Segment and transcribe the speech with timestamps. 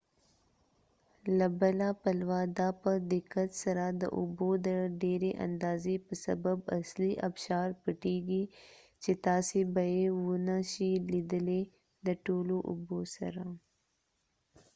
[1.37, 4.67] له بله پلوه دا په دقت سره د اوبو د
[5.01, 8.43] ډیری اندازی په سبب اصلی ابشار پټیږي
[9.03, 11.61] چې تاسی به یې و نه شي لیدلی
[12.05, 13.45] د ټولو اوبوسره